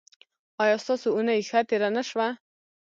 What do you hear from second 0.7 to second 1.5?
ستاسو اونۍ